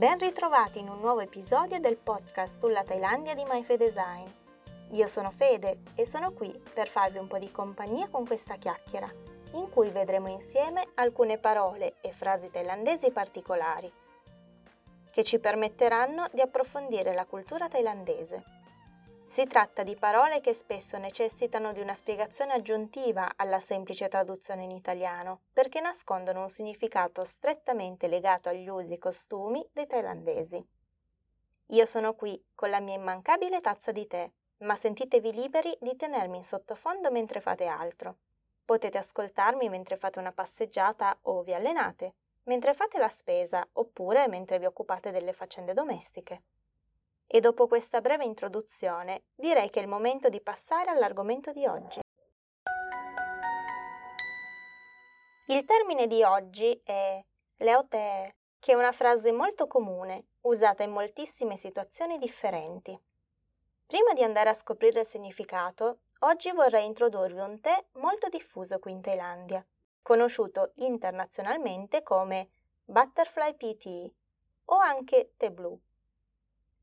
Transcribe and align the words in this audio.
Ben 0.00 0.18
ritrovati 0.18 0.78
in 0.78 0.88
un 0.88 0.98
nuovo 0.98 1.20
episodio 1.20 1.78
del 1.78 1.98
podcast 1.98 2.60
sulla 2.60 2.82
Thailandia 2.82 3.34
di 3.34 3.44
MyFe 3.46 3.76
Design. 3.76 4.24
Io 4.92 5.06
sono 5.08 5.30
Fede 5.30 5.80
e 5.94 6.06
sono 6.06 6.32
qui 6.32 6.58
per 6.72 6.88
farvi 6.88 7.18
un 7.18 7.26
po' 7.26 7.36
di 7.36 7.52
compagnia 7.52 8.08
con 8.08 8.24
questa 8.26 8.56
chiacchiera, 8.56 9.06
in 9.52 9.68
cui 9.68 9.90
vedremo 9.90 10.28
insieme 10.28 10.86
alcune 10.94 11.36
parole 11.36 11.96
e 12.00 12.12
frasi 12.12 12.48
thailandesi 12.48 13.10
particolari, 13.10 13.92
che 15.10 15.22
ci 15.22 15.38
permetteranno 15.38 16.28
di 16.32 16.40
approfondire 16.40 17.12
la 17.12 17.26
cultura 17.26 17.68
thailandese. 17.68 18.59
Si 19.30 19.46
tratta 19.46 19.84
di 19.84 19.94
parole 19.94 20.40
che 20.40 20.52
spesso 20.52 20.98
necessitano 20.98 21.72
di 21.72 21.78
una 21.78 21.94
spiegazione 21.94 22.52
aggiuntiva 22.52 23.34
alla 23.36 23.60
semplice 23.60 24.08
traduzione 24.08 24.64
in 24.64 24.72
italiano, 24.72 25.42
perché 25.52 25.80
nascondono 25.80 26.40
un 26.40 26.48
significato 26.48 27.24
strettamente 27.24 28.08
legato 28.08 28.48
agli 28.48 28.66
usi 28.66 28.94
e 28.94 28.98
costumi 28.98 29.64
dei 29.72 29.86
thailandesi. 29.86 30.60
Io 31.66 31.86
sono 31.86 32.14
qui 32.14 32.44
con 32.56 32.70
la 32.70 32.80
mia 32.80 32.96
immancabile 32.96 33.60
tazza 33.60 33.92
di 33.92 34.04
tè, 34.08 34.28
ma 34.58 34.74
sentitevi 34.74 35.32
liberi 35.32 35.78
di 35.80 35.94
tenermi 35.94 36.38
in 36.38 36.44
sottofondo 36.44 37.12
mentre 37.12 37.40
fate 37.40 37.66
altro. 37.66 38.16
Potete 38.64 38.98
ascoltarmi 38.98 39.68
mentre 39.68 39.96
fate 39.96 40.18
una 40.18 40.32
passeggiata 40.32 41.16
o 41.22 41.42
vi 41.42 41.54
allenate, 41.54 42.14
mentre 42.44 42.74
fate 42.74 42.98
la 42.98 43.08
spesa 43.08 43.64
oppure 43.74 44.26
mentre 44.26 44.58
vi 44.58 44.64
occupate 44.64 45.12
delle 45.12 45.32
faccende 45.32 45.72
domestiche. 45.72 46.42
E 47.32 47.38
dopo 47.38 47.68
questa 47.68 48.00
breve 48.00 48.24
introduzione 48.24 49.26
direi 49.36 49.70
che 49.70 49.78
è 49.78 49.82
il 49.84 49.88
momento 49.88 50.28
di 50.28 50.40
passare 50.40 50.90
all'argomento 50.90 51.52
di 51.52 51.64
oggi. 51.64 52.00
Il 55.46 55.64
termine 55.64 56.08
di 56.08 56.24
oggi 56.24 56.80
è 56.82 57.24
leote, 57.58 58.34
che 58.58 58.72
è 58.72 58.74
una 58.74 58.90
frase 58.90 59.30
molto 59.30 59.68
comune, 59.68 60.24
usata 60.40 60.82
in 60.82 60.90
moltissime 60.90 61.56
situazioni 61.56 62.18
differenti. 62.18 63.00
Prima 63.86 64.12
di 64.12 64.24
andare 64.24 64.48
a 64.48 64.54
scoprire 64.54 64.98
il 64.98 65.06
significato, 65.06 66.00
oggi 66.20 66.50
vorrei 66.50 66.84
introdurvi 66.86 67.38
un 67.38 67.60
tè 67.60 67.84
molto 67.92 68.28
diffuso 68.28 68.80
qui 68.80 68.90
in 68.90 69.02
Thailandia, 69.02 69.64
conosciuto 70.02 70.72
internazionalmente 70.78 72.02
come 72.02 72.50
Butterfly 72.86 73.54
PT 73.54 74.12
o 74.64 74.78
anche 74.78 75.34
tè 75.36 75.50
blu. 75.50 75.80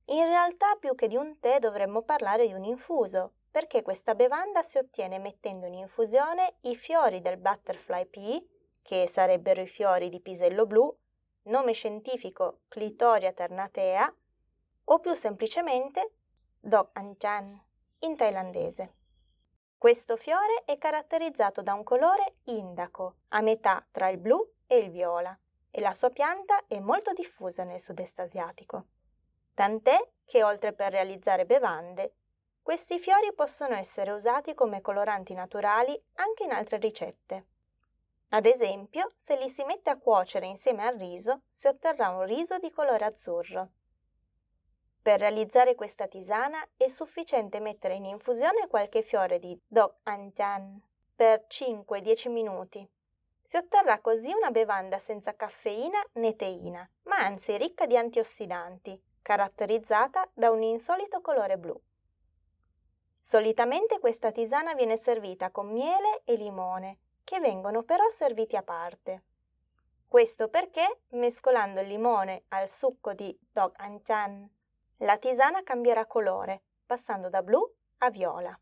In 0.09 0.23
realtà 0.23 0.75
più 0.79 0.95
che 0.95 1.09
di 1.09 1.17
un 1.17 1.37
tè 1.37 1.59
dovremmo 1.59 2.01
parlare 2.01 2.47
di 2.47 2.53
un 2.53 2.63
infuso, 2.63 3.33
perché 3.51 3.81
questa 3.81 4.15
bevanda 4.15 4.63
si 4.63 4.77
ottiene 4.77 5.19
mettendo 5.19 5.65
in 5.65 5.73
infusione 5.73 6.59
i 6.61 6.77
fiori 6.77 7.19
del 7.19 7.35
butterfly 7.35 8.05
pea, 8.05 8.41
che 8.81 9.05
sarebbero 9.09 9.59
i 9.59 9.67
fiori 9.67 10.07
di 10.07 10.21
pisello 10.21 10.65
blu, 10.65 10.97
nome 11.43 11.73
scientifico 11.73 12.61
Clitoria 12.69 13.33
ternatea, 13.33 14.15
o 14.85 14.99
più 14.99 15.13
semplicemente 15.13 16.13
Dok 16.57 16.91
Anchan 16.93 17.61
in 17.99 18.15
thailandese. 18.15 18.91
Questo 19.77 20.15
fiore 20.15 20.63
è 20.63 20.77
caratterizzato 20.77 21.61
da 21.61 21.73
un 21.73 21.83
colore 21.83 22.35
indaco, 22.45 23.15
a 23.29 23.41
metà 23.41 23.85
tra 23.91 24.07
il 24.07 24.19
blu 24.19 24.53
e 24.67 24.77
il 24.77 24.89
viola, 24.89 25.37
e 25.69 25.81
la 25.81 25.91
sua 25.91 26.11
pianta 26.11 26.65
è 26.65 26.79
molto 26.79 27.11
diffusa 27.11 27.65
nel 27.65 27.81
sud-est 27.81 28.19
asiatico 28.19 28.85
tant'è 29.57 29.97
che 30.23 30.43
oltre 30.43 30.71
per 30.71 30.91
realizzare 30.91 31.47
bevande, 31.47 32.13
questi 32.61 32.99
fiori 32.99 33.33
possono 33.33 33.73
essere 33.73 34.11
usati 34.11 34.53
come 34.53 34.81
coloranti 34.81 35.33
naturali 35.33 35.99
anche 36.17 36.43
in 36.43 36.51
altre 36.51 36.77
ricette. 36.77 37.45
Ad 38.29 38.45
esempio, 38.45 39.13
se 39.17 39.35
li 39.35 39.49
si 39.49 39.63
mette 39.63 39.89
a 39.89 39.97
cuocere 39.97 40.45
insieme 40.45 40.85
al 40.85 40.99
riso, 40.99 41.41
si 41.47 41.65
otterrà 41.65 42.09
un 42.09 42.25
riso 42.25 42.59
di 42.59 42.69
colore 42.69 43.05
azzurro. 43.05 43.69
Per 45.01 45.19
realizzare 45.19 45.73
questa 45.73 46.05
tisana 46.05 46.63
è 46.77 46.87
sufficiente 46.87 47.59
mettere 47.59 47.95
in 47.95 48.05
infusione 48.05 48.67
qualche 48.67 49.01
fiore 49.01 49.39
di 49.39 49.59
Dok 49.65 50.01
Anchan 50.03 50.79
per 51.15 51.47
5-10 51.49 52.29
minuti. 52.29 52.87
Si 53.43 53.57
otterrà 53.57 54.01
così 54.01 54.31
una 54.31 54.51
bevanda 54.51 54.99
senza 54.99 55.35
caffeina 55.35 56.05
né 56.13 56.35
teina, 56.35 56.87
ma 57.05 57.15
anzi 57.15 57.57
ricca 57.57 57.87
di 57.87 57.97
antiossidanti, 57.97 59.01
caratterizzata 59.27 60.29
da 60.33 60.51
un 60.51 60.63
insolito 60.63 61.19
colore 61.19 61.57
blu. 61.57 61.77
Solitamente 63.21 63.99
questa 63.99 64.31
tisana 64.31 64.73
viene 64.73 64.95
servita 64.95 65.51
con 65.51 65.69
miele 65.69 66.21
e 66.23 66.35
limone, 66.35 66.99
che 67.25 67.41
vengono 67.41 67.83
però 67.83 68.09
serviti 68.09 68.55
a 68.55 68.63
parte. 68.63 69.23
Questo 70.07 70.47
perché, 70.47 71.01
mescolando 71.09 71.81
il 71.81 71.89
limone 71.89 72.45
al 72.47 72.69
succo 72.69 73.11
di 73.11 73.37
Dog 73.51 73.73
Anchan, 73.75 74.49
la 74.99 75.17
tisana 75.17 75.61
cambierà 75.61 76.05
colore, 76.05 76.61
passando 76.85 77.27
da 77.27 77.43
blu 77.43 77.61
a 77.97 78.09
viola. 78.09 78.57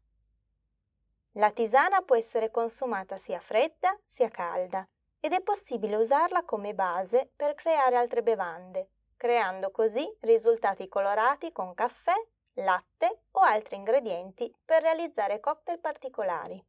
La 1.33 1.51
tisana 1.51 2.01
può 2.01 2.15
essere 2.15 2.49
consumata 2.49 3.17
sia 3.17 3.39
fredda 3.39 3.95
sia 4.03 4.29
calda 4.29 4.83
ed 5.19 5.31
è 5.31 5.41
possibile 5.41 5.95
usarla 5.95 6.43
come 6.43 6.73
base 6.73 7.29
per 7.35 7.53
creare 7.53 7.97
altre 7.97 8.23
bevande, 8.23 8.89
creando 9.25 9.71
così 9.71 10.07
risultati 10.19 10.87
colorati 10.87 11.51
con 11.51 11.73
caffè, 11.73 12.13
latte 12.57 13.21
o 13.31 13.39
altri 13.39 13.75
ingredienti 13.75 14.53
per 14.63 14.83
realizzare 14.83 15.39
cocktail 15.39 15.79
particolari. 15.79 16.63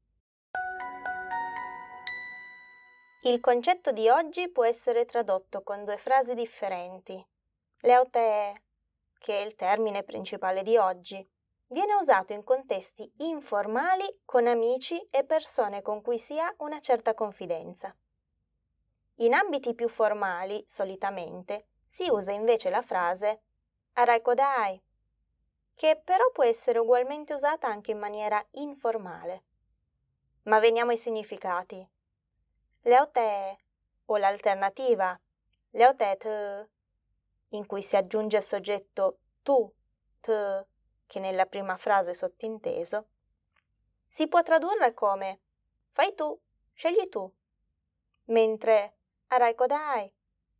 Il 3.24 3.40
concetto 3.40 3.92
di 3.92 4.08
oggi 4.08 4.48
può 4.48 4.64
essere 4.64 5.04
tradotto 5.04 5.62
con 5.62 5.84
due 5.84 5.98
frasi 5.98 6.32
differenti. 6.32 7.22
Leote, 7.80 8.62
che 9.18 9.38
è 9.38 9.44
il 9.44 9.54
termine 9.54 10.02
principale 10.02 10.62
di 10.62 10.78
oggi, 10.78 11.28
viene 11.66 11.92
usato 11.96 12.32
in 12.32 12.42
contesti 12.42 13.12
informali 13.18 14.22
con 14.24 14.46
amici 14.46 14.98
e 15.10 15.24
persone 15.24 15.82
con 15.82 16.00
cui 16.00 16.18
si 16.18 16.40
ha 16.40 16.54
una 16.60 16.80
certa 16.80 17.12
confidenza. 17.12 17.94
In 19.16 19.34
ambiti 19.34 19.74
più 19.74 19.90
formali, 19.90 20.64
solitamente, 20.66 21.66
si 21.96 22.10
usa 22.10 22.30
invece 22.30 22.68
la 22.68 22.82
frase 22.82 23.40
Araikodai, 23.94 24.78
che 25.74 25.98
però 26.04 26.30
può 26.30 26.44
essere 26.44 26.78
ugualmente 26.78 27.32
usata 27.32 27.68
anche 27.68 27.92
in 27.92 27.98
maniera 27.98 28.44
informale. 28.50 29.44
Ma 30.42 30.58
veniamo 30.58 30.90
ai 30.90 30.98
significati. 30.98 31.88
Leote 32.82 33.58
o 34.04 34.16
l'alternativa 34.18 35.18
Leotet, 35.70 36.68
in 37.48 37.64
cui 37.64 37.80
si 37.80 37.96
aggiunge 37.96 38.36
il 38.36 38.42
soggetto 38.42 39.20
tu, 39.42 39.72
t, 40.20 40.66
che 41.06 41.18
nella 41.18 41.46
prima 41.46 41.78
frase 41.78 42.12
sottinteso, 42.12 43.06
si 44.10 44.28
può 44.28 44.42
tradurre 44.42 44.92
come 44.92 45.40
fai 45.92 46.14
tu, 46.14 46.38
scegli 46.74 47.08
tu, 47.08 47.32
mentre 48.24 48.96
Araikodai 49.28 50.12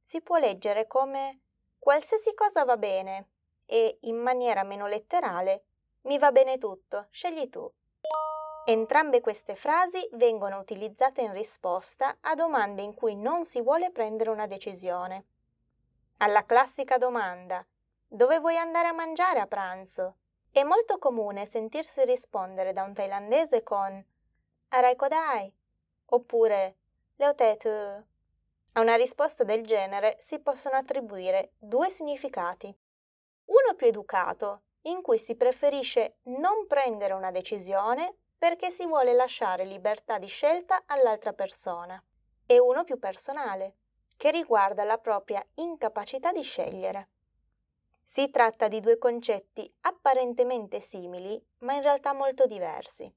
si 0.07 0.21
può 0.21 0.37
leggere 0.37 0.87
come 0.87 1.41
qualsiasi 1.81 2.33
cosa 2.33 2.65
va 2.65 2.77
bene 2.77 3.27
e, 3.67 3.99
in 4.03 4.17
maniera 4.17 4.63
meno 4.63 4.87
letterale, 4.87 5.65
mi 6.03 6.17
va 6.17 6.31
bene 6.31 6.59
tutto, 6.59 7.09
scegli 7.11 7.51
tu. 7.51 7.69
Entrambe 8.67 9.21
queste 9.21 9.57
frasi 9.57 10.09
vengono 10.13 10.59
utilizzate 10.59 11.23
in 11.23 11.33
risposta 11.33 12.19
a 12.21 12.37
domande 12.37 12.83
in 12.83 12.95
cui 12.95 13.17
non 13.17 13.45
si 13.47 13.61
vuole 13.61 13.91
prendere 13.91 14.31
una 14.31 14.47
decisione. 14.47 15.25
Alla 16.19 16.45
classica 16.45 16.99
domanda 16.99 17.67
dove 18.07 18.39
vuoi 18.39 18.57
andare 18.57 18.87
a 18.87 18.93
mangiare 18.93 19.41
a 19.41 19.49
pranzo? 19.49 20.19
È 20.53 20.63
molto 20.63 20.99
comune 20.99 21.47
sentirsi 21.47 22.05
rispondere 22.05 22.73
da 22.73 22.85
un 22.85 22.95
thailandese 22.95 23.65
con 23.65 24.05
Araikodai 24.69 25.53
oppure 26.07 26.77
Leotetu 27.17 28.15
a 28.77 28.81
una 28.81 28.95
risposta 28.95 29.43
del 29.43 29.65
genere 29.65 30.17
si 30.21 30.39
possono 30.39 30.77
attribuire 30.77 31.53
due 31.59 31.89
significati. 31.89 32.67
Uno 33.47 33.75
più 33.75 33.87
educato, 33.87 34.63
in 34.83 35.01
cui 35.01 35.19
si 35.19 35.35
preferisce 35.35 36.19
non 36.25 36.67
prendere 36.67 37.15
una 37.15 37.31
decisione 37.31 38.15
perché 38.37 38.71
si 38.71 38.87
vuole 38.87 39.15
lasciare 39.15 39.65
libertà 39.65 40.19
di 40.19 40.27
scelta 40.27 40.83
all'altra 40.87 41.33
persona, 41.33 42.03
e 42.45 42.59
uno 42.59 42.85
più 42.85 42.99
personale, 42.99 43.77
che 44.15 44.31
riguarda 44.31 44.85
la 44.85 44.99
propria 44.99 45.45
incapacità 45.55 46.31
di 46.33 46.43
scegliere. 46.43 47.09
Si 48.05 48.29
tratta 48.29 48.69
di 48.69 48.81
due 48.81 48.99
concetti 48.99 49.75
apparentemente 49.81 50.81
simili, 50.81 51.43
ma 51.61 51.75
in 51.75 51.83
realtà 51.83 52.13
molto 52.13 52.47
diversi. 52.47 53.11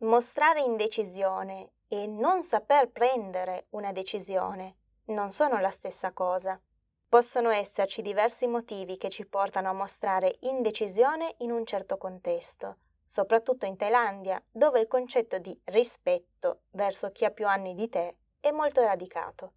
Mostrare 0.00 0.60
indecisione 0.60 1.72
e 1.88 2.06
non 2.06 2.42
saper 2.42 2.90
prendere 2.90 3.66
una 3.70 3.92
decisione 3.92 4.76
non 5.06 5.30
sono 5.30 5.60
la 5.60 5.70
stessa 5.70 6.12
cosa. 6.12 6.60
Possono 7.08 7.50
esserci 7.50 8.02
diversi 8.02 8.46
motivi 8.46 8.96
che 8.96 9.08
ci 9.08 9.26
portano 9.26 9.68
a 9.68 9.72
mostrare 9.72 10.38
indecisione 10.40 11.36
in 11.38 11.52
un 11.52 11.64
certo 11.64 11.96
contesto, 11.96 12.78
soprattutto 13.06 13.66
in 13.66 13.76
Thailandia, 13.76 14.42
dove 14.50 14.80
il 14.80 14.88
concetto 14.88 15.38
di 15.38 15.58
rispetto 15.66 16.62
verso 16.72 17.12
chi 17.12 17.24
ha 17.24 17.30
più 17.30 17.46
anni 17.46 17.74
di 17.74 17.88
te 17.88 18.16
è 18.40 18.50
molto 18.50 18.82
radicato. 18.82 19.52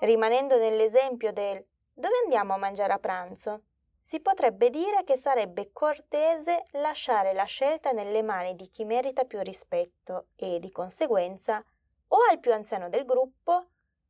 Rimanendo 0.00 0.56
nell'esempio 0.58 1.32
del 1.32 1.62
dove 1.92 2.14
andiamo 2.24 2.54
a 2.54 2.58
mangiare 2.58 2.94
a 2.94 2.98
pranzo? 2.98 3.64
Si 4.10 4.18
potrebbe 4.18 4.70
dire 4.70 5.04
che 5.04 5.16
sarebbe 5.16 5.70
cortese 5.72 6.64
lasciare 6.72 7.32
la 7.32 7.44
scelta 7.44 7.92
nelle 7.92 8.22
mani 8.22 8.56
di 8.56 8.68
chi 8.68 8.84
merita 8.84 9.22
più 9.22 9.38
rispetto 9.40 10.30
e, 10.34 10.58
di 10.58 10.72
conseguenza, 10.72 11.64
o 12.08 12.16
al 12.28 12.40
più 12.40 12.52
anziano 12.52 12.88
del 12.88 13.04
gruppo 13.04 13.66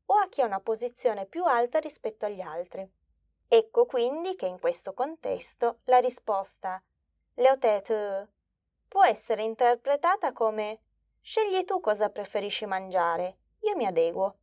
o 0.06 0.14
a 0.14 0.26
chi 0.31 0.41
ha 0.41 0.47
una 0.47 0.61
posizione 0.61 1.26
più 1.26 1.44
alta 1.44 1.81
rispetto 1.81 2.25
agli 2.25 2.41
altri. 2.41 2.91
Ecco 3.47 3.85
quindi 3.85 4.37
che 4.37 4.47
in 4.47 4.58
questo 4.58 4.94
contesto 4.94 5.81
la 5.85 5.99
risposta 5.99 6.82
Leotet 7.35 8.26
può 8.88 9.05
essere 9.05 9.43
interpretata 9.43 10.32
come 10.32 10.81
scegli 11.20 11.62
tu 11.67 11.79
cosa 11.79 12.08
preferisci 12.08 12.64
mangiare, 12.64 13.37
io 13.64 13.76
mi 13.76 13.85
adeguo. 13.85 14.40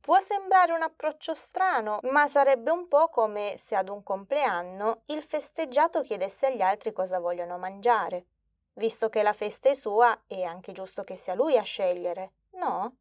Può 0.00 0.18
sembrare 0.20 0.72
un 0.72 0.80
approccio 0.80 1.34
strano, 1.34 1.98
ma 2.04 2.26
sarebbe 2.26 2.70
un 2.70 2.88
po' 2.88 3.10
come 3.10 3.56
se 3.58 3.76
ad 3.76 3.90
un 3.90 4.02
compleanno 4.02 5.02
il 5.06 5.22
festeggiato 5.22 6.00
chiedesse 6.00 6.46
agli 6.46 6.62
altri 6.62 6.90
cosa 6.92 7.18
vogliono 7.18 7.58
mangiare. 7.58 8.24
Visto 8.74 9.10
che 9.10 9.22
la 9.22 9.34
festa 9.34 9.68
è 9.68 9.74
sua, 9.74 10.22
è 10.26 10.42
anche 10.42 10.72
giusto 10.72 11.04
che 11.04 11.16
sia 11.16 11.34
lui 11.34 11.58
a 11.58 11.62
scegliere, 11.62 12.32
no? 12.52 12.96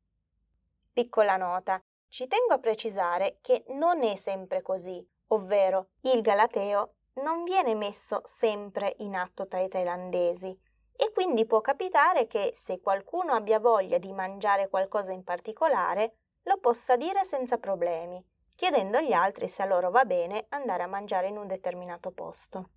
Piccola 0.91 1.37
nota. 1.37 1.81
Ci 2.09 2.27
tengo 2.27 2.55
a 2.55 2.59
precisare 2.59 3.37
che 3.39 3.63
non 3.69 4.03
è 4.03 4.15
sempre 4.15 4.61
così, 4.61 5.07
ovvero 5.27 5.91
il 6.01 6.21
galateo 6.21 6.95
non 7.21 7.43
viene 7.43 7.75
messo 7.75 8.21
sempre 8.25 8.95
in 8.99 9.15
atto 9.15 9.47
tra 9.47 9.61
i 9.61 9.69
thailandesi 9.69 10.57
e 10.95 11.11
quindi 11.13 11.45
può 11.45 11.61
capitare 11.61 12.27
che 12.27 12.51
se 12.57 12.81
qualcuno 12.81 13.31
abbia 13.31 13.59
voglia 13.59 13.97
di 13.97 14.11
mangiare 14.11 14.67
qualcosa 14.67 15.13
in 15.13 15.23
particolare, 15.23 16.17
lo 16.43 16.57
possa 16.57 16.95
dire 16.95 17.23
senza 17.25 17.57
problemi, 17.57 18.23
chiedendo 18.55 18.97
agli 18.97 19.13
altri 19.13 19.47
se 19.47 19.61
a 19.61 19.65
loro 19.65 19.89
va 19.89 20.05
bene 20.05 20.45
andare 20.49 20.83
a 20.83 20.87
mangiare 20.87 21.27
in 21.27 21.37
un 21.37 21.47
determinato 21.47 22.11
posto. 22.11 22.69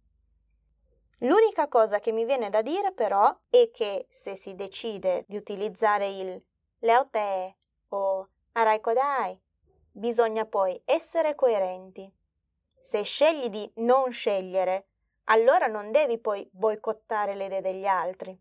L'unica 1.18 1.68
cosa 1.68 2.00
che 2.00 2.10
mi 2.10 2.24
viene 2.24 2.50
da 2.50 2.62
dire 2.62 2.92
però 2.92 3.36
è 3.48 3.70
che 3.72 4.08
se 4.10 4.34
si 4.34 4.54
decide 4.56 5.24
di 5.28 5.36
utilizzare 5.36 6.08
il 6.08 6.42
leote 6.80 7.56
o 7.88 8.28
araikodai, 8.52 9.40
bisogna 9.92 10.44
poi 10.44 10.80
essere 10.84 11.34
coerenti. 11.34 12.12
Se 12.80 13.02
scegli 13.02 13.48
di 13.48 13.70
non 13.76 14.10
scegliere, 14.10 14.86
allora 15.24 15.66
non 15.66 15.92
devi 15.92 16.18
poi 16.18 16.48
boicottare 16.50 17.36
le 17.36 17.44
idee 17.44 17.60
degli 17.60 17.86
altri. 17.86 18.36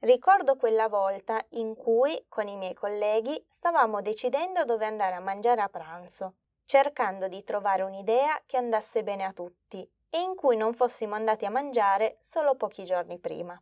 Ricordo 0.00 0.56
quella 0.56 0.88
volta 0.88 1.42
in 1.50 1.74
cui 1.74 2.26
con 2.28 2.48
i 2.48 2.56
miei 2.56 2.74
colleghi 2.74 3.42
stavamo 3.48 4.02
decidendo 4.02 4.64
dove 4.64 4.84
andare 4.84 5.14
a 5.14 5.20
mangiare 5.20 5.62
a 5.62 5.68
pranzo, 5.68 6.34
cercando 6.66 7.28
di 7.28 7.42
trovare 7.42 7.82
un'idea 7.82 8.42
che 8.44 8.58
andasse 8.58 9.02
bene 9.02 9.24
a 9.24 9.32
tutti 9.32 9.88
e 10.10 10.20
in 10.20 10.34
cui 10.34 10.56
non 10.56 10.74
fossimo 10.74 11.14
andati 11.14 11.46
a 11.46 11.50
mangiare 11.50 12.18
solo 12.20 12.56
pochi 12.56 12.84
giorni 12.84 13.18
prima. 13.18 13.60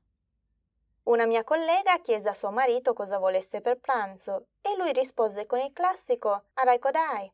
Una 1.04 1.26
mia 1.26 1.44
collega 1.44 2.00
chiese 2.00 2.30
a 2.30 2.34
suo 2.34 2.50
marito 2.50 2.94
cosa 2.94 3.18
volesse 3.18 3.60
per 3.60 3.78
pranzo 3.78 4.46
e 4.60 4.74
lui 4.76 4.92
rispose 4.92 5.46
con 5.46 5.58
il 5.58 5.72
classico 5.72 6.46
Araikodai, 6.54 7.32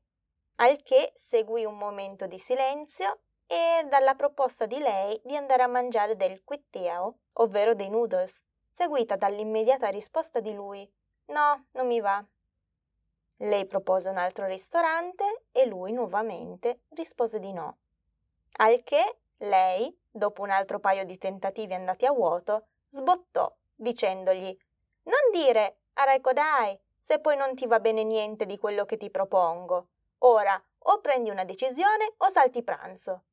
al 0.56 0.82
che 0.82 1.12
seguì 1.14 1.64
un 1.64 1.78
momento 1.78 2.26
di 2.26 2.38
silenzio 2.38 3.20
e 3.46 3.86
dalla 3.88 4.14
proposta 4.14 4.66
di 4.66 4.78
lei 4.78 5.20
di 5.24 5.36
andare 5.36 5.62
a 5.62 5.68
mangiare 5.68 6.16
del 6.16 6.42
quittiao, 6.44 7.14
ovvero 7.34 7.74
dei 7.74 7.88
noodles, 7.88 8.42
seguita 8.80 9.16
dall'immediata 9.16 9.88
risposta 9.88 10.40
di 10.40 10.54
lui 10.54 10.90
No, 11.26 11.66
non 11.72 11.86
mi 11.86 12.00
va. 12.00 12.24
Lei 13.36 13.66
propose 13.66 14.08
un 14.08 14.16
altro 14.16 14.46
ristorante 14.46 15.42
e 15.52 15.66
lui 15.66 15.92
nuovamente 15.92 16.84
rispose 16.94 17.38
di 17.38 17.52
no. 17.52 17.76
Al 18.52 18.82
che 18.82 19.18
lei, 19.36 19.94
dopo 20.10 20.40
un 20.40 20.48
altro 20.48 20.80
paio 20.80 21.04
di 21.04 21.18
tentativi 21.18 21.74
andati 21.74 22.06
a 22.06 22.12
vuoto, 22.12 22.68
sbottò 22.88 23.54
dicendogli 23.74 24.56
Non 25.02 25.30
dire 25.30 25.80
Araiko 25.92 26.32
dai, 26.32 26.78
se 26.98 27.18
poi 27.18 27.36
non 27.36 27.54
ti 27.54 27.66
va 27.66 27.80
bene 27.80 28.02
niente 28.02 28.46
di 28.46 28.58
quello 28.58 28.86
che 28.86 28.96
ti 28.96 29.10
propongo. 29.10 29.88
Ora 30.20 30.60
o 30.84 31.00
prendi 31.00 31.28
una 31.28 31.44
decisione 31.44 32.14
o 32.16 32.30
salti 32.30 32.62
pranzo. 32.62 33.24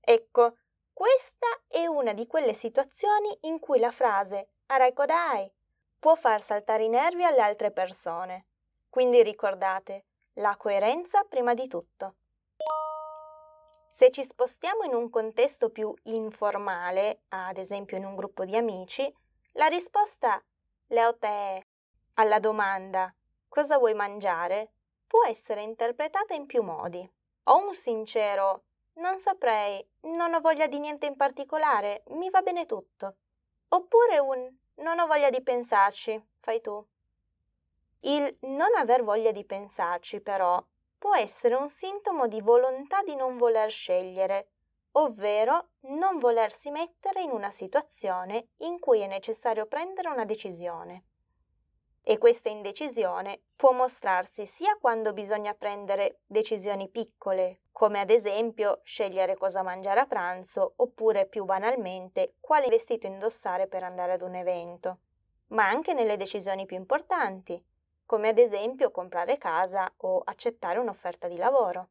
Ecco, 0.00 0.56
questa 0.92 1.48
è 1.66 1.84
una 1.86 2.12
di 2.12 2.28
quelle 2.28 2.54
situazioni 2.54 3.36
in 3.42 3.58
cui 3.58 3.80
la 3.80 3.90
frase 3.90 4.50
Araikodai 4.70 5.50
può 5.98 6.14
far 6.14 6.42
saltare 6.42 6.84
i 6.84 6.88
nervi 6.90 7.24
alle 7.24 7.40
altre 7.40 7.70
persone. 7.70 8.44
Quindi 8.90 9.22
ricordate, 9.22 10.04
la 10.34 10.56
coerenza 10.56 11.24
prima 11.24 11.54
di 11.54 11.66
tutto. 11.68 12.16
Se 13.94 14.10
ci 14.10 14.22
spostiamo 14.22 14.84
in 14.84 14.94
un 14.94 15.08
contesto 15.08 15.70
più 15.70 15.92
informale, 16.04 17.22
ad 17.28 17.56
esempio 17.56 17.96
in 17.96 18.04
un 18.04 18.14
gruppo 18.14 18.44
di 18.44 18.56
amici, 18.56 19.10
la 19.52 19.66
risposta 19.66 20.42
Leote 20.88 21.66
alla 22.14 22.38
domanda 22.38 23.12
cosa 23.48 23.78
vuoi 23.78 23.94
mangiare 23.94 24.72
può 25.06 25.24
essere 25.24 25.62
interpretata 25.62 26.34
in 26.34 26.44
più 26.44 26.62
modi. 26.62 27.10
O 27.44 27.66
un 27.66 27.74
sincero 27.74 28.64
non 28.96 29.18
saprei, 29.18 29.84
non 30.02 30.34
ho 30.34 30.40
voglia 30.40 30.66
di 30.66 30.78
niente 30.78 31.06
in 31.06 31.16
particolare, 31.16 32.02
mi 32.08 32.28
va 32.28 32.42
bene 32.42 32.66
tutto. 32.66 33.16
Oppure 33.68 34.18
un 34.18 34.56
non 34.76 34.98
ho 34.98 35.06
voglia 35.06 35.30
di 35.30 35.42
pensarci, 35.42 36.22
fai 36.38 36.60
tu. 36.60 36.84
Il 38.00 38.36
non 38.42 38.74
aver 38.76 39.02
voglia 39.02 39.32
di 39.32 39.44
pensarci, 39.44 40.20
però, 40.20 40.62
può 40.96 41.14
essere 41.14 41.54
un 41.54 41.68
sintomo 41.68 42.28
di 42.28 42.40
volontà 42.40 43.02
di 43.02 43.14
non 43.16 43.36
voler 43.36 43.70
scegliere, 43.70 44.50
ovvero 44.92 45.70
non 45.80 46.18
volersi 46.18 46.70
mettere 46.70 47.22
in 47.22 47.30
una 47.30 47.50
situazione 47.50 48.50
in 48.58 48.78
cui 48.78 49.00
è 49.00 49.06
necessario 49.06 49.66
prendere 49.66 50.08
una 50.08 50.24
decisione. 50.24 51.04
E 52.02 52.18
questa 52.18 52.48
indecisione 52.48 53.42
può 53.54 53.72
mostrarsi 53.72 54.46
sia 54.46 54.76
quando 54.80 55.12
bisogna 55.12 55.54
prendere 55.54 56.20
decisioni 56.26 56.88
piccole, 56.88 57.60
come 57.78 58.00
ad 58.00 58.10
esempio 58.10 58.80
scegliere 58.82 59.36
cosa 59.36 59.62
mangiare 59.62 60.00
a 60.00 60.06
pranzo 60.06 60.72
oppure 60.78 61.26
più 61.26 61.44
banalmente 61.44 62.34
quale 62.40 62.66
vestito 62.66 63.06
indossare 63.06 63.68
per 63.68 63.84
andare 63.84 64.14
ad 64.14 64.22
un 64.22 64.34
evento, 64.34 64.98
ma 65.50 65.68
anche 65.68 65.94
nelle 65.94 66.16
decisioni 66.16 66.66
più 66.66 66.76
importanti, 66.76 67.64
come 68.04 68.30
ad 68.30 68.38
esempio 68.38 68.90
comprare 68.90 69.38
casa 69.38 69.88
o 69.98 70.20
accettare 70.24 70.80
un'offerta 70.80 71.28
di 71.28 71.36
lavoro. 71.36 71.90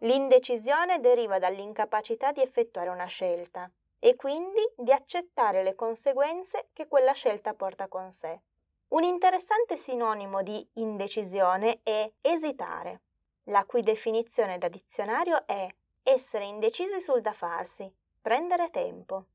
L'indecisione 0.00 0.98
deriva 0.98 1.38
dall'incapacità 1.38 2.32
di 2.32 2.42
effettuare 2.42 2.88
una 2.88 3.06
scelta 3.06 3.70
e 4.00 4.16
quindi 4.16 4.68
di 4.76 4.90
accettare 4.90 5.62
le 5.62 5.76
conseguenze 5.76 6.70
che 6.72 6.88
quella 6.88 7.12
scelta 7.12 7.54
porta 7.54 7.86
con 7.86 8.10
sé. 8.10 8.40
Un 8.88 9.04
interessante 9.04 9.76
sinonimo 9.76 10.42
di 10.42 10.68
indecisione 10.72 11.82
è 11.84 12.10
esitare, 12.20 13.02
la 13.48 13.64
cui 13.64 13.82
definizione 13.82 14.58
da 14.58 14.68
dizionario 14.68 15.46
è 15.46 15.68
essere 16.02 16.44
indecisi 16.44 17.00
sul 17.00 17.20
da 17.20 17.32
farsi, 17.32 17.90
prendere 18.20 18.70
tempo. 18.70 19.26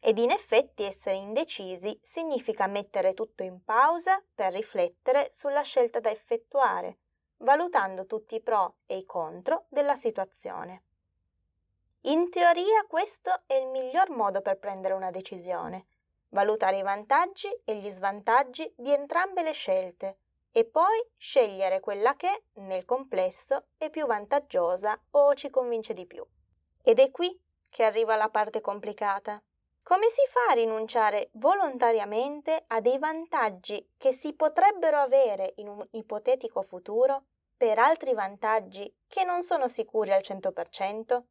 Ed 0.00 0.18
in 0.18 0.30
effetti 0.30 0.82
essere 0.82 1.16
indecisi 1.16 1.98
significa 2.02 2.66
mettere 2.66 3.14
tutto 3.14 3.42
in 3.42 3.64
pausa 3.64 4.22
per 4.34 4.52
riflettere 4.52 5.30
sulla 5.30 5.62
scelta 5.62 6.00
da 6.00 6.10
effettuare, 6.10 6.98
valutando 7.38 8.06
tutti 8.06 8.34
i 8.34 8.40
pro 8.40 8.76
e 8.86 8.98
i 8.98 9.04
contro 9.04 9.64
della 9.68 9.96
situazione. 9.96 10.82
In 12.02 12.28
teoria 12.28 12.84
questo 12.86 13.42
è 13.46 13.54
il 13.54 13.66
miglior 13.68 14.10
modo 14.10 14.42
per 14.42 14.58
prendere 14.58 14.94
una 14.94 15.10
decisione, 15.10 15.86
valutare 16.28 16.78
i 16.78 16.82
vantaggi 16.82 17.48
e 17.64 17.76
gli 17.76 17.88
svantaggi 17.88 18.70
di 18.76 18.92
entrambe 18.92 19.42
le 19.42 19.52
scelte 19.52 20.18
e 20.56 20.64
poi 20.64 21.04
scegliere 21.16 21.80
quella 21.80 22.14
che, 22.14 22.44
nel 22.60 22.84
complesso, 22.84 23.70
è 23.76 23.90
più 23.90 24.06
vantaggiosa 24.06 24.96
o 25.10 25.34
ci 25.34 25.50
convince 25.50 25.94
di 25.94 26.06
più. 26.06 26.24
Ed 26.80 27.00
è 27.00 27.10
qui 27.10 27.36
che 27.68 27.82
arriva 27.82 28.14
la 28.14 28.28
parte 28.28 28.60
complicata. 28.60 29.42
Come 29.82 30.10
si 30.10 30.22
fa 30.30 30.52
a 30.52 30.54
rinunciare 30.54 31.30
volontariamente 31.32 32.66
a 32.68 32.80
dei 32.80 32.98
vantaggi 32.98 33.94
che 33.98 34.12
si 34.12 34.32
potrebbero 34.34 34.98
avere 34.98 35.54
in 35.56 35.66
un 35.66 35.84
ipotetico 35.90 36.62
futuro 36.62 37.24
per 37.56 37.80
altri 37.80 38.14
vantaggi 38.14 38.94
che 39.08 39.24
non 39.24 39.42
sono 39.42 39.66
sicuri 39.66 40.12
al 40.12 40.22
100%? 40.22 41.22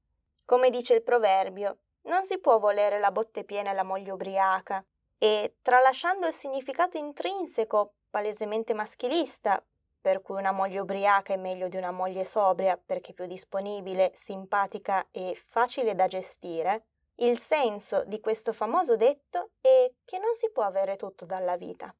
Come 0.43 0.69
dice 0.69 0.95
il 0.95 1.01
proverbio, 1.01 1.77
non 2.07 2.25
si 2.25 2.39
può 2.39 2.59
volere 2.59 2.99
la 2.99 3.11
botte 3.11 3.45
piena 3.45 3.71
e 3.71 3.73
la 3.73 3.83
moglie 3.83 4.11
ubriaca, 4.11 4.85
e 5.17 5.55
tralasciando 5.61 6.27
il 6.27 6.33
significato 6.33 6.97
intrinseco 6.97 7.93
palesemente 8.13 8.75
maschilista, 8.75 9.63
per 9.99 10.21
cui 10.21 10.37
una 10.37 10.51
moglie 10.51 10.77
ubriaca 10.77 11.33
è 11.33 11.37
meglio 11.37 11.67
di 11.67 11.77
una 11.77 11.89
moglie 11.89 12.25
sobria 12.25 12.77
perché 12.77 13.11
più 13.11 13.25
disponibile, 13.25 14.11
simpatica 14.13 15.07
e 15.09 15.33
facile 15.35 15.95
da 15.95 16.05
gestire, 16.05 16.83
il 17.15 17.39
senso 17.39 18.03
di 18.05 18.19
questo 18.19 18.53
famoso 18.53 18.95
detto 18.97 19.49
è 19.59 19.91
che 20.05 20.19
non 20.19 20.35
si 20.35 20.51
può 20.51 20.61
avere 20.61 20.95
tutto 20.95 21.25
dalla 21.25 21.57
vita. 21.57 21.91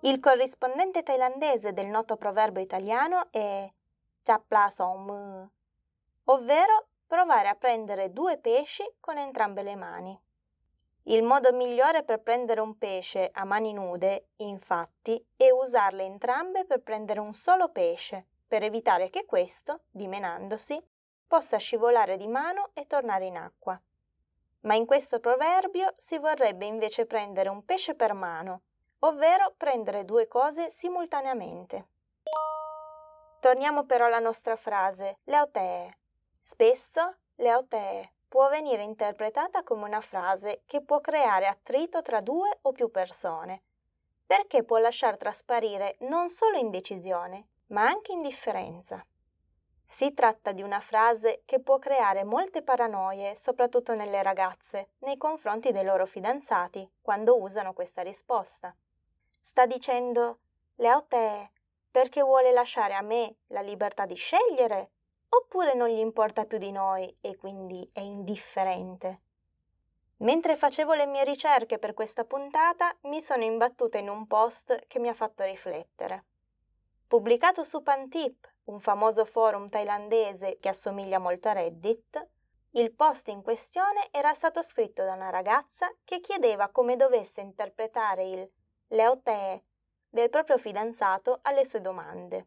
Il 0.00 0.18
corrispondente 0.18 1.02
thailandese 1.02 1.74
del 1.74 1.86
noto 1.86 2.16
proverbio 2.16 2.62
italiano 2.62 3.26
è 3.30 3.70
chapla 4.22 4.70
som, 4.70 5.50
ovvero 6.24 6.86
provare 7.06 7.48
a 7.48 7.54
prendere 7.54 8.14
due 8.14 8.38
pesci 8.38 8.82
con 8.98 9.18
entrambe 9.18 9.62
le 9.62 9.76
mani. 9.76 10.23
Il 11.06 11.22
modo 11.22 11.52
migliore 11.52 12.02
per 12.02 12.20
prendere 12.20 12.62
un 12.62 12.78
pesce 12.78 13.28
a 13.30 13.44
mani 13.44 13.74
nude, 13.74 14.28
infatti, 14.36 15.22
è 15.36 15.50
usarle 15.50 16.02
entrambe 16.02 16.64
per 16.64 16.80
prendere 16.80 17.20
un 17.20 17.34
solo 17.34 17.68
pesce, 17.68 18.26
per 18.48 18.62
evitare 18.62 19.10
che 19.10 19.26
questo, 19.26 19.80
dimenandosi, 19.90 20.82
possa 21.26 21.58
scivolare 21.58 22.16
di 22.16 22.26
mano 22.26 22.70
e 22.72 22.86
tornare 22.86 23.26
in 23.26 23.36
acqua. 23.36 23.78
Ma 24.60 24.76
in 24.76 24.86
questo 24.86 25.20
proverbio 25.20 25.92
si 25.98 26.16
vorrebbe 26.16 26.64
invece 26.64 27.04
prendere 27.04 27.50
un 27.50 27.66
pesce 27.66 27.94
per 27.94 28.14
mano, 28.14 28.62
ovvero 29.00 29.52
prendere 29.58 30.06
due 30.06 30.26
cose 30.26 30.70
simultaneamente. 30.70 31.88
Torniamo 33.40 33.84
però 33.84 34.06
alla 34.06 34.20
nostra 34.20 34.56
frase, 34.56 35.18
leotee. 35.24 35.98
Spesso 36.40 37.16
leotee 37.34 38.13
può 38.34 38.48
venire 38.48 38.82
interpretata 38.82 39.62
come 39.62 39.84
una 39.84 40.00
frase 40.00 40.62
che 40.66 40.82
può 40.82 41.00
creare 41.00 41.46
attrito 41.46 42.02
tra 42.02 42.20
due 42.20 42.58
o 42.62 42.72
più 42.72 42.90
persone, 42.90 43.62
perché 44.26 44.64
può 44.64 44.78
lasciar 44.78 45.16
trasparire 45.16 45.94
non 46.00 46.28
solo 46.30 46.56
indecisione, 46.56 47.46
ma 47.66 47.86
anche 47.86 48.10
indifferenza. 48.10 49.06
Si 49.86 50.12
tratta 50.14 50.50
di 50.50 50.62
una 50.62 50.80
frase 50.80 51.42
che 51.44 51.60
può 51.60 51.78
creare 51.78 52.24
molte 52.24 52.62
paranoie, 52.62 53.36
soprattutto 53.36 53.94
nelle 53.94 54.20
ragazze, 54.20 54.88
nei 55.02 55.16
confronti 55.16 55.70
dei 55.70 55.84
loro 55.84 56.04
fidanzati, 56.04 56.90
quando 57.00 57.40
usano 57.40 57.72
questa 57.72 58.02
risposta. 58.02 58.74
Sta 59.44 59.64
dicendo 59.64 60.38
Leote 60.74 61.52
perché 61.88 62.20
vuole 62.20 62.50
lasciare 62.50 62.94
a 62.94 63.00
me 63.00 63.36
la 63.50 63.60
libertà 63.60 64.06
di 64.06 64.16
scegliere 64.16 64.90
oppure 65.42 65.74
non 65.74 65.88
gli 65.88 65.98
importa 65.98 66.44
più 66.44 66.58
di 66.58 66.70
noi 66.70 67.16
e 67.20 67.36
quindi 67.36 67.88
è 67.92 68.00
indifferente? 68.00 69.20
Mentre 70.18 70.56
facevo 70.56 70.94
le 70.94 71.06
mie 71.06 71.24
ricerche 71.24 71.78
per 71.78 71.92
questa 71.92 72.24
puntata, 72.24 72.96
mi 73.02 73.20
sono 73.20 73.42
imbattuta 73.42 73.98
in 73.98 74.08
un 74.08 74.26
post 74.26 74.86
che 74.86 74.98
mi 74.98 75.08
ha 75.08 75.14
fatto 75.14 75.42
riflettere. 75.42 76.24
Pubblicato 77.06 77.64
su 77.64 77.82
Pantip, 77.82 78.50
un 78.64 78.80
famoso 78.80 79.24
forum 79.24 79.68
thailandese 79.68 80.58
che 80.60 80.68
assomiglia 80.68 81.18
molto 81.18 81.48
a 81.48 81.52
Reddit, 81.52 82.28
il 82.76 82.92
post 82.92 83.28
in 83.28 83.42
questione 83.42 84.08
era 84.10 84.32
stato 84.32 84.62
scritto 84.62 85.04
da 85.04 85.12
una 85.14 85.30
ragazza 85.30 85.92
che 86.04 86.20
chiedeva 86.20 86.70
come 86.70 86.96
dovesse 86.96 87.40
interpretare 87.40 88.24
il 88.24 88.50
leotee 88.88 89.64
del 90.08 90.30
proprio 90.30 90.58
fidanzato 90.58 91.40
alle 91.42 91.64
sue 91.64 91.80
domande. 91.80 92.46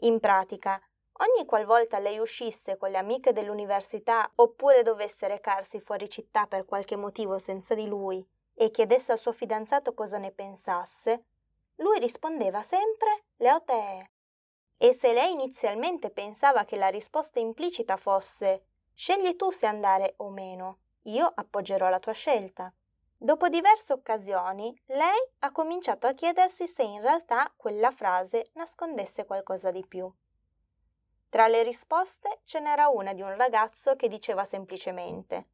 In 0.00 0.20
pratica, 0.20 0.80
Ogni 1.18 1.44
qualvolta 1.44 1.98
lei 1.98 2.18
uscisse 2.18 2.76
con 2.76 2.90
le 2.90 2.98
amiche 2.98 3.32
dell'università 3.32 4.30
oppure 4.36 4.82
dovesse 4.82 5.28
recarsi 5.28 5.78
fuori 5.80 6.08
città 6.08 6.46
per 6.46 6.64
qualche 6.64 6.96
motivo 6.96 7.38
senza 7.38 7.74
di 7.74 7.86
lui 7.86 8.26
e 8.54 8.70
chiedesse 8.70 9.12
al 9.12 9.18
suo 9.18 9.32
fidanzato 9.32 9.94
cosa 9.94 10.18
ne 10.18 10.32
pensasse, 10.32 11.24
lui 11.76 11.98
rispondeva 11.98 12.62
sempre 12.62 13.24
Leotee. 13.36 14.10
E 14.76 14.94
se 14.94 15.12
lei 15.12 15.32
inizialmente 15.32 16.10
pensava 16.10 16.64
che 16.64 16.76
la 16.76 16.88
risposta 16.88 17.38
implicita 17.38 17.96
fosse 17.96 18.64
Scegli 18.94 19.36
tu 19.36 19.50
se 19.50 19.66
andare 19.66 20.14
o 20.18 20.28
meno, 20.28 20.78
io 21.04 21.30
appoggerò 21.34 21.88
la 21.88 21.98
tua 21.98 22.12
scelta. 22.12 22.72
Dopo 23.16 23.48
diverse 23.48 23.92
occasioni, 23.92 24.76
lei 24.86 25.18
ha 25.40 25.50
cominciato 25.50 26.06
a 26.06 26.12
chiedersi 26.12 26.66
se 26.66 26.82
in 26.82 27.00
realtà 27.00 27.52
quella 27.56 27.90
frase 27.90 28.50
nascondesse 28.54 29.24
qualcosa 29.24 29.70
di 29.70 29.84
più. 29.86 30.12
Tra 31.32 31.48
le 31.48 31.62
risposte 31.62 32.40
ce 32.44 32.60
n'era 32.60 32.88
una 32.88 33.14
di 33.14 33.22
un 33.22 33.34
ragazzo 33.34 33.96
che 33.96 34.06
diceva 34.06 34.44
semplicemente 34.44 35.46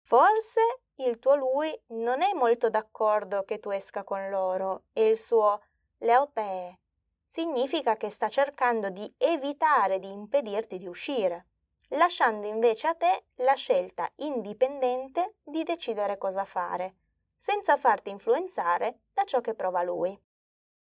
Forse 0.00 0.60
il 0.96 1.20
tuo 1.20 1.36
lui 1.36 1.72
non 1.90 2.20
è 2.20 2.32
molto 2.32 2.68
d'accordo 2.68 3.44
che 3.44 3.60
tu 3.60 3.70
esca 3.70 4.02
con 4.02 4.28
loro 4.28 4.86
e 4.92 5.08
il 5.08 5.16
suo 5.16 5.62
leopee 5.98 6.80
significa 7.26 7.96
che 7.96 8.10
sta 8.10 8.28
cercando 8.28 8.90
di 8.90 9.08
evitare 9.16 10.00
di 10.00 10.10
impedirti 10.10 10.78
di 10.78 10.88
uscire, 10.88 11.46
lasciando 11.90 12.48
invece 12.48 12.88
a 12.88 12.94
te 12.96 13.26
la 13.36 13.54
scelta 13.54 14.10
indipendente 14.16 15.36
di 15.44 15.62
decidere 15.62 16.18
cosa 16.18 16.44
fare, 16.44 16.96
senza 17.36 17.76
farti 17.76 18.10
influenzare 18.10 19.02
da 19.12 19.22
ciò 19.22 19.40
che 19.40 19.54
prova 19.54 19.84
lui. 19.84 20.20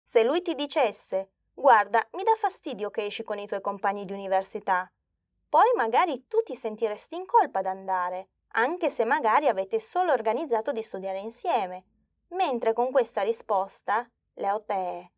Se 0.02 0.22
lui 0.22 0.40
ti 0.40 0.54
dicesse 0.54 1.32
Guarda, 1.54 2.06
mi 2.12 2.24
dà 2.24 2.34
fastidio 2.36 2.90
che 2.90 3.04
esci 3.04 3.22
con 3.22 3.38
i 3.38 3.46
tuoi 3.46 3.60
compagni 3.60 4.04
di 4.04 4.12
università. 4.12 4.90
Poi 5.48 5.72
magari 5.76 6.26
tu 6.26 6.42
ti 6.42 6.56
sentiresti 6.56 7.14
in 7.14 7.26
colpa 7.26 7.60
ad 7.60 7.66
andare, 7.66 8.28
anche 8.56 8.90
se 8.90 9.04
magari 9.04 9.46
avete 9.46 9.78
solo 9.78 10.12
organizzato 10.12 10.72
di 10.72 10.82
studiare 10.82 11.20
insieme. 11.20 11.84
Mentre 12.30 12.72
con 12.72 12.90
questa 12.90 13.22
risposta, 13.22 14.08
Leotee, 14.34 15.12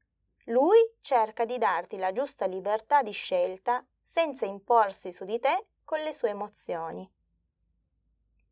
lui 0.45 0.79
cerca 1.01 1.47
di 1.47 1.57
darti 1.57 1.97
la 1.97 2.13
giusta 2.13 2.45
libertà 2.45 3.03
di 3.03 3.13
scelta 3.13 3.85
senza 4.05 4.45
imporsi 4.45 5.11
su 5.11 5.25
di 5.25 5.41
te 5.41 5.69
con 5.85 6.01
le 6.01 6.13
sue 6.13 6.29
emozioni. 6.29 7.11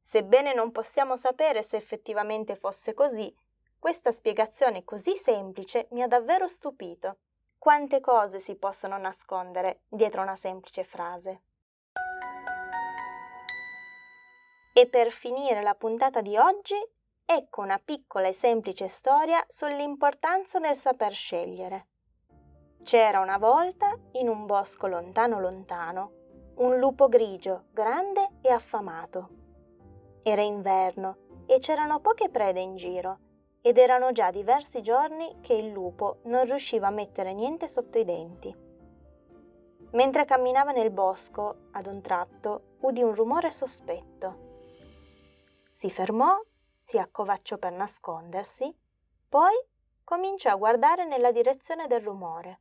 Sebbene 0.00 0.54
non 0.54 0.72
possiamo 0.72 1.16
sapere 1.16 1.62
se 1.62 1.76
effettivamente 1.76 2.56
fosse 2.56 2.94
così, 2.94 3.32
questa 3.78 4.10
spiegazione 4.10 4.84
così 4.84 5.16
semplice 5.16 5.88
mi 5.90 6.00
ha 6.00 6.08
davvero 6.08 6.48
stupito 6.48 7.18
quante 7.64 8.00
cose 8.00 8.40
si 8.40 8.56
possono 8.56 8.98
nascondere 8.98 9.84
dietro 9.88 10.20
una 10.20 10.36
semplice 10.36 10.84
frase. 10.84 11.44
E 14.74 14.86
per 14.86 15.10
finire 15.10 15.62
la 15.62 15.74
puntata 15.74 16.20
di 16.20 16.36
oggi, 16.36 16.76
ecco 17.24 17.62
una 17.62 17.80
piccola 17.82 18.28
e 18.28 18.34
semplice 18.34 18.88
storia 18.88 19.42
sull'importanza 19.48 20.58
del 20.58 20.76
saper 20.76 21.14
scegliere. 21.14 21.86
C'era 22.82 23.20
una 23.20 23.38
volta, 23.38 23.98
in 24.12 24.28
un 24.28 24.44
bosco 24.44 24.86
lontano 24.86 25.40
lontano, 25.40 26.12
un 26.56 26.78
lupo 26.78 27.08
grigio, 27.08 27.68
grande 27.70 28.40
e 28.42 28.52
affamato. 28.52 29.28
Era 30.22 30.42
inverno 30.42 31.44
e 31.46 31.60
c'erano 31.60 32.00
poche 32.00 32.28
prede 32.28 32.60
in 32.60 32.76
giro 32.76 33.23
ed 33.66 33.78
erano 33.78 34.12
già 34.12 34.30
diversi 34.30 34.82
giorni 34.82 35.38
che 35.40 35.54
il 35.54 35.70
lupo 35.70 36.18
non 36.24 36.44
riusciva 36.44 36.88
a 36.88 36.90
mettere 36.90 37.32
niente 37.32 37.66
sotto 37.66 37.96
i 37.96 38.04
denti. 38.04 38.54
Mentre 39.92 40.26
camminava 40.26 40.70
nel 40.70 40.90
bosco, 40.90 41.68
ad 41.70 41.86
un 41.86 42.02
tratto, 42.02 42.76
udì 42.80 43.02
un 43.02 43.14
rumore 43.14 43.50
sospetto. 43.50 44.36
Si 45.72 45.90
fermò, 45.90 46.38
si 46.78 46.98
accovacciò 46.98 47.56
per 47.56 47.72
nascondersi, 47.72 48.70
poi 49.30 49.54
cominciò 50.04 50.50
a 50.50 50.56
guardare 50.56 51.06
nella 51.06 51.32
direzione 51.32 51.86
del 51.86 52.02
rumore. 52.02 52.60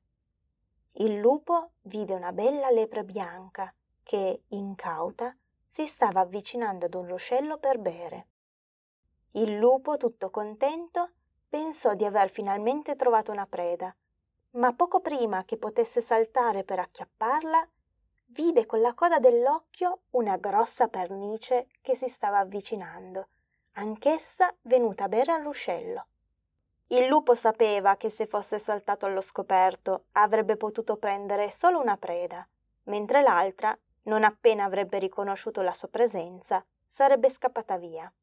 Il 0.94 1.18
lupo 1.18 1.72
vide 1.82 2.14
una 2.14 2.32
bella 2.32 2.70
lepre 2.70 3.04
bianca 3.04 3.74
che, 4.04 4.44
incauta, 4.48 5.36
si 5.68 5.86
stava 5.86 6.22
avvicinando 6.22 6.86
ad 6.86 6.94
un 6.94 7.08
ruscello 7.10 7.58
per 7.58 7.78
bere. 7.78 8.28
Il 9.36 9.56
lupo, 9.58 9.98
tutto 9.98 10.30
contento, 10.30 11.10
pensò 11.50 11.96
di 11.96 12.06
aver 12.06 12.30
finalmente 12.30 12.96
trovato 12.96 13.32
una 13.32 13.48
preda, 13.48 13.96
ma 14.52 14.74
poco 14.74 15.00
prima 15.00 15.44
che 15.44 15.58
potesse 15.58 16.02
saltare 16.02 16.64
per 16.64 16.78
acchiapparla, 16.78 17.68
vide 18.26 18.68
con 18.68 18.80
la 18.80 18.94
coda 18.94 19.18
dell'occhio 19.18 20.02
una 20.12 20.38
grossa 20.38 20.88
pernice 20.88 21.68
che 21.82 21.96
si 21.96 22.10
stava 22.10 22.38
avvicinando, 22.38 23.28
anch'essa 23.74 24.54
venuta 24.62 25.06
a 25.06 25.10
bere 25.10 25.32
al 25.32 25.42
ruscello. 25.42 26.06
Il 26.88 27.08
lupo 27.08 27.34
sapeva 27.34 27.96
che 27.98 28.12
se 28.12 28.28
fosse 28.28 28.60
saltato 28.60 29.08
allo 29.08 29.22
scoperto 29.22 30.06
avrebbe 30.12 30.58
potuto 30.58 30.98
prendere 30.98 31.50
solo 31.50 31.80
una 31.80 31.98
preda, 31.98 32.48
mentre 32.84 33.24
l'altra, 33.24 33.76
non 34.04 34.24
appena 34.24 34.66
avrebbe 34.66 35.00
riconosciuto 35.00 35.64
la 35.64 35.74
sua 35.74 35.88
presenza, 35.88 36.64
sarebbe 36.88 37.32
scappata 37.32 37.78
via. 37.78 38.14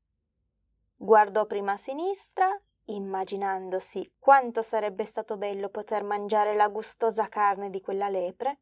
Guardò 1.03 1.47
prima 1.47 1.73
a 1.73 1.77
sinistra, 1.79 2.61
immaginandosi 2.85 4.17
quanto 4.19 4.61
sarebbe 4.61 5.07
stato 5.07 5.39
bello 5.39 5.71
poter 5.71 6.03
mangiare 6.03 6.55
la 6.55 6.69
gustosa 6.69 7.27
carne 7.27 7.71
di 7.71 7.81
quella 7.81 8.11
lepre, 8.11 8.59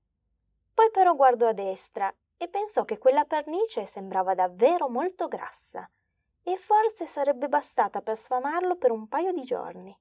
poi 0.72 0.88
però 0.92 1.16
guardò 1.16 1.48
a 1.48 1.52
destra 1.52 2.14
e 2.36 2.46
pensò 2.46 2.84
che 2.84 2.98
quella 2.98 3.24
pernice 3.24 3.86
sembrava 3.86 4.36
davvero 4.36 4.88
molto 4.88 5.26
grassa 5.26 5.90
e 6.44 6.56
forse 6.56 7.06
sarebbe 7.06 7.48
bastata 7.48 8.02
per 8.02 8.16
sfamarlo 8.16 8.76
per 8.76 8.92
un 8.92 9.08
paio 9.08 9.32
di 9.32 9.42
giorni. 9.42 9.98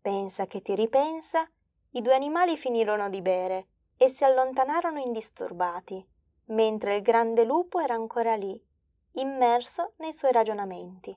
Pensa 0.00 0.46
che 0.46 0.62
ti 0.62 0.76
ripensa, 0.76 1.44
i 1.90 2.02
due 2.02 2.14
animali 2.14 2.56
finirono 2.56 3.10
di 3.10 3.20
bere 3.20 3.66
e 3.96 4.08
si 4.08 4.22
allontanarono 4.22 5.00
indisturbati, 5.00 6.08
mentre 6.50 6.94
il 6.94 7.02
grande 7.02 7.42
lupo 7.42 7.80
era 7.80 7.94
ancora 7.94 8.36
lì, 8.36 8.65
immerso 9.16 9.92
nei 9.96 10.12
suoi 10.12 10.32
ragionamenti. 10.32 11.16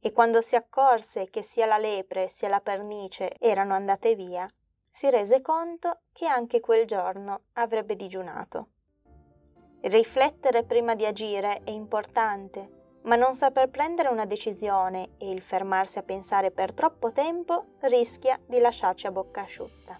E 0.00 0.12
quando 0.12 0.40
si 0.40 0.56
accorse 0.56 1.28
che 1.28 1.42
sia 1.42 1.66
la 1.66 1.78
lepre 1.78 2.28
sia 2.28 2.48
la 2.48 2.60
pernice 2.60 3.34
erano 3.38 3.74
andate 3.74 4.14
via, 4.14 4.48
si 4.90 5.10
rese 5.10 5.40
conto 5.40 6.00
che 6.12 6.26
anche 6.26 6.60
quel 6.60 6.86
giorno 6.86 7.42
avrebbe 7.54 7.96
digiunato. 7.96 8.68
Riflettere 9.82 10.64
prima 10.64 10.94
di 10.94 11.06
agire 11.06 11.62
è 11.64 11.70
importante, 11.70 12.98
ma 13.02 13.16
non 13.16 13.34
saper 13.34 13.68
prendere 13.68 14.08
una 14.08 14.26
decisione 14.26 15.10
e 15.18 15.30
il 15.30 15.40
fermarsi 15.40 15.98
a 15.98 16.02
pensare 16.02 16.50
per 16.50 16.72
troppo 16.72 17.12
tempo 17.12 17.76
rischia 17.80 18.38
di 18.46 18.58
lasciarci 18.58 19.06
a 19.06 19.10
bocca 19.10 19.42
asciutta. 19.42 19.98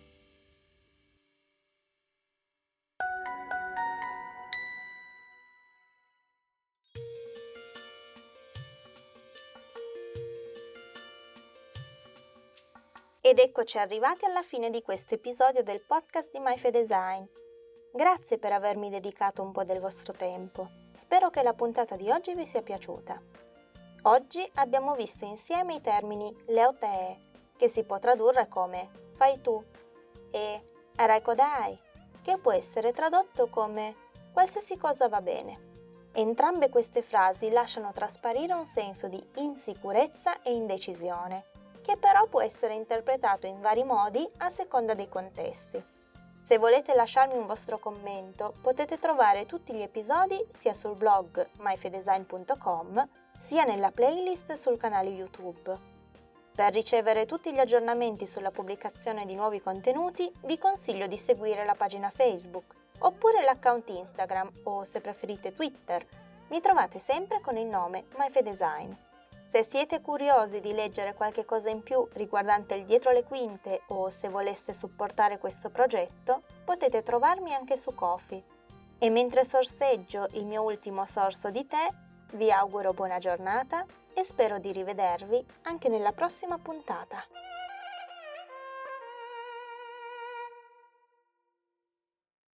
Ed 13.31 13.39
eccoci 13.39 13.79
arrivati 13.79 14.25
alla 14.25 14.43
fine 14.43 14.71
di 14.71 14.83
questo 14.83 15.15
episodio 15.15 15.63
del 15.63 15.81
podcast 15.87 16.33
di 16.33 16.41
MyFedesign. 16.41 17.23
Grazie 17.93 18.39
per 18.39 18.51
avermi 18.51 18.91
dedicato 18.91 19.41
un 19.41 19.53
po' 19.53 19.63
del 19.63 19.79
vostro 19.79 20.13
tempo. 20.13 20.69
Spero 20.97 21.31
che 21.31 21.45
la 21.45 21.53
puntata 21.53 21.95
di 21.95 22.11
oggi 22.11 22.35
vi 22.35 22.45
sia 22.45 22.61
piaciuta. 22.61 23.23
Oggi 24.03 24.51
abbiamo 24.55 24.97
visto 24.97 25.27
insieme 25.27 25.75
i 25.75 25.81
termini 25.81 26.35
leotee, 26.47 27.21
che 27.57 27.69
si 27.69 27.85
può 27.85 28.01
tradurre 28.01 28.49
come 28.49 28.89
fai 29.13 29.41
tu, 29.41 29.63
e 30.33 30.63
arakodai, 30.97 31.79
che 32.25 32.37
può 32.37 32.51
essere 32.51 32.93
tradotto 32.93 33.47
come 33.47 33.95
qualsiasi 34.33 34.77
cosa 34.77 35.07
va 35.07 35.21
bene. 35.21 35.69
Entrambe 36.15 36.69
queste 36.69 37.01
frasi 37.01 37.49
lasciano 37.51 37.93
trasparire 37.93 38.55
un 38.55 38.67
senso 38.67 39.07
di 39.07 39.25
insicurezza 39.37 40.43
e 40.43 40.53
indecisione 40.53 41.50
che 41.83 41.97
però 41.97 42.27
può 42.27 42.41
essere 42.41 42.75
interpretato 42.75 43.47
in 43.47 43.61
vari 43.61 43.85
modi 43.85 44.29
a 44.39 44.51
seconda 44.51 44.95
dei 44.95 45.09
contesti. 45.09 45.83
Se 46.45 46.59
volete 46.59 46.95
lasciarmi 46.95 47.37
un 47.37 47.47
vostro 47.47 47.79
commento, 47.79 48.55
potete 48.61 48.99
trovare 48.99 49.47
tutti 49.47 49.73
gli 49.73 49.83
episodi 49.83 50.45
sia 50.49 50.75
sul 50.75 50.97
blog 50.97 51.47
myfedesign.com 51.59 53.09
sia 53.47 53.65
nella 53.65 53.91
playlist 53.91 54.55
sul 54.55 54.77
canale 54.77 55.11
YouTube. 55.11 55.99
Per 56.53 56.73
ricevere 56.73 57.25
tutti 57.25 57.53
gli 57.53 57.59
aggiornamenti 57.59 58.27
sulla 58.27 58.51
pubblicazione 58.51 59.25
di 59.27 59.35
nuovi 59.35 59.63
contenuti, 59.63 60.31
vi 60.43 60.59
consiglio 60.59 61.07
di 61.07 61.17
seguire 61.17 61.65
la 61.65 61.75
pagina 61.75 62.11
Facebook 62.11 62.75
oppure 62.99 63.43
l'account 63.43 63.89
Instagram 63.89 64.51
o, 64.65 64.85
se 64.85 65.01
preferite, 65.01 65.55
Twitter. 65.55 66.05
Mi 66.49 66.61
trovate 66.61 66.99
sempre 66.99 67.41
con 67.41 67.57
il 67.57 67.67
nome 67.67 68.07
MyFedesign. 68.17 68.91
Se 69.51 69.65
siete 69.65 70.01
curiosi 70.01 70.61
di 70.61 70.73
leggere 70.73 71.13
qualche 71.13 71.45
cosa 71.45 71.71
in 71.71 71.83
più 71.83 72.07
riguardante 72.13 72.75
il 72.75 72.85
dietro 72.85 73.11
le 73.11 73.25
quinte 73.25 73.83
o 73.89 74.09
se 74.09 74.29
voleste 74.29 74.73
supportare 74.73 75.39
questo 75.39 75.71
progetto, 75.71 76.43
potete 76.65 77.03
trovarmi 77.03 77.53
anche 77.53 77.77
su 77.77 77.93
Kofi. 77.93 78.41
E 78.97 79.11
mentre 79.11 79.45
sorseggio 79.45 80.29
il 80.35 80.45
mio 80.45 80.63
ultimo 80.63 81.05
sorso 81.05 81.51
di 81.51 81.67
tè, 81.67 81.89
vi 82.35 82.53
auguro 82.53 82.93
buona 82.93 83.19
giornata 83.19 83.85
e 84.15 84.23
spero 84.23 84.61
di 84.61 84.71
rivedervi 84.71 85.45
anche 85.63 85.89
nella 85.89 86.13
prossima 86.13 86.57
puntata. 86.57 87.21